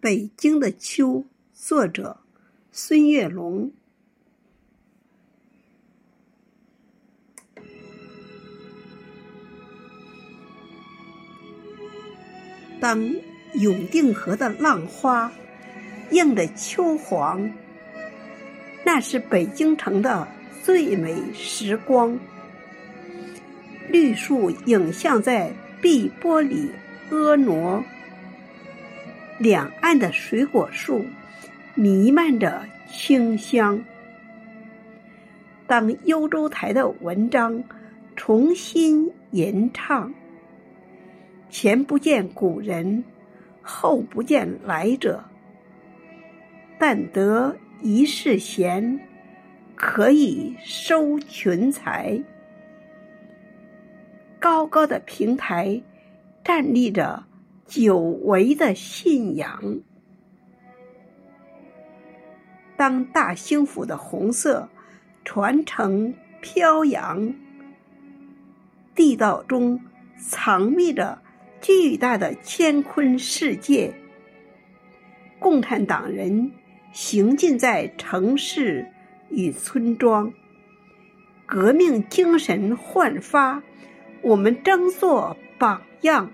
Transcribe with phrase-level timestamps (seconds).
[0.00, 1.22] 北京的秋，
[1.52, 2.16] 作者
[2.72, 3.70] 孙月龙。
[12.80, 13.14] 当
[13.56, 15.30] 永定河的浪花
[16.12, 17.52] 映着秋黄，
[18.86, 20.26] 那是北京城的
[20.62, 22.18] 最美时光。
[23.90, 26.70] 绿树影像在碧波里
[27.10, 27.84] 婀娜。
[29.40, 31.02] 两岸的水果树
[31.74, 32.62] 弥漫着
[32.92, 33.82] 清香。
[35.66, 37.64] 当幽州台的文章
[38.14, 40.12] 重新吟唱，
[41.48, 43.02] 前不见古人，
[43.62, 45.24] 后不见来者，
[46.78, 49.00] 但得一世闲，
[49.74, 52.22] 可以收群才。
[54.38, 55.80] 高高的平台
[56.44, 57.29] 站立着。
[57.70, 59.80] 久违的信仰。
[62.76, 64.68] 当大兴府的红色
[65.24, 67.32] 传承飘扬，
[68.96, 69.80] 地道中
[70.18, 71.22] 藏匿着
[71.60, 73.94] 巨大的乾坤世界。
[75.38, 76.50] 共产党人
[76.92, 78.90] 行进在城市
[79.28, 80.32] 与村庄，
[81.46, 83.62] 革命精神焕发，
[84.22, 86.32] 我们争做榜样。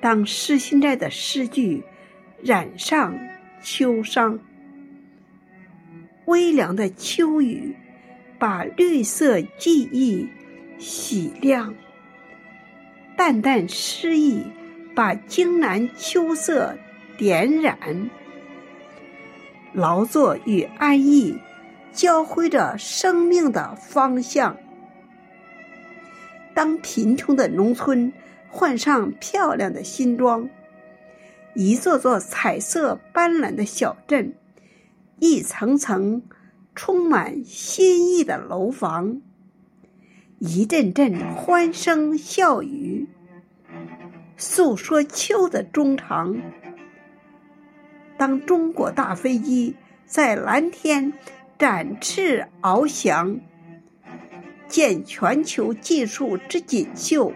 [0.00, 1.82] 当诗心斋的诗句
[2.42, 3.18] 染上
[3.62, 4.38] 秋殇，
[6.26, 7.74] 微凉的秋雨
[8.38, 10.28] 把绿色记忆
[10.78, 11.74] 洗亮，
[13.16, 14.44] 淡淡诗意
[14.94, 16.76] 把荆南秋色
[17.16, 18.10] 点染，
[19.72, 21.36] 劳作与安逸
[21.92, 24.56] 交汇着生命的方向。
[26.54, 28.12] 当贫穷的农村。
[28.56, 30.48] 换上漂亮的新装，
[31.54, 34.34] 一座座彩色斑斓的小镇，
[35.18, 36.22] 一层层
[36.74, 39.20] 充满新意的楼房，
[40.38, 43.06] 一阵阵欢声笑语，
[44.38, 46.40] 诉说秋的衷肠。
[48.16, 51.12] 当中国大飞机在蓝天
[51.58, 53.38] 展翅翱翔，
[54.66, 57.34] 见全球技术之锦绣。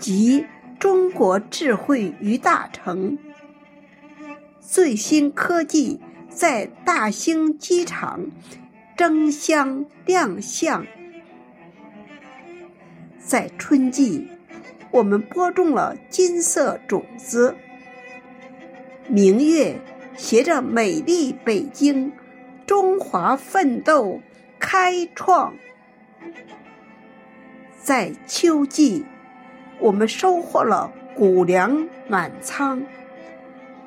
[0.00, 0.46] 集
[0.78, 3.18] 中国智慧于大成，
[4.58, 6.00] 最新科技
[6.30, 8.30] 在大兴机场
[8.96, 10.86] 争相亮相。
[13.18, 14.26] 在春季，
[14.90, 17.54] 我们播种了金色种子，
[19.06, 19.78] 明月
[20.16, 22.10] 携着美丽北京，
[22.66, 24.22] 中华奋斗
[24.58, 25.54] 开创。
[27.82, 29.04] 在秋季。
[29.80, 32.84] 我们收获了谷粮满仓，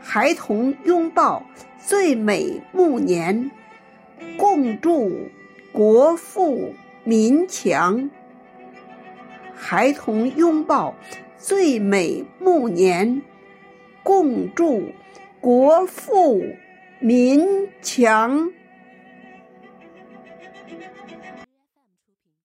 [0.00, 1.44] 孩童拥抱
[1.78, 3.50] 最美暮年，
[4.36, 5.28] 共祝
[5.72, 8.08] 国富民强。
[9.54, 10.94] 孩童拥抱
[11.36, 13.22] 最美暮年，
[14.04, 14.92] 共祝
[15.40, 16.42] 国富
[17.00, 18.52] 民强。